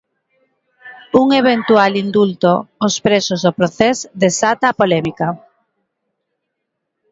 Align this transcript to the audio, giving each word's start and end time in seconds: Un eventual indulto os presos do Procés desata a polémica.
Un 1.21 1.27
eventual 1.41 1.91
indulto 2.03 2.51
os 2.87 2.95
presos 3.05 3.39
do 3.45 3.51
Procés 3.59 3.97
desata 4.21 4.65
a 4.69 4.77
polémica. 4.81 5.27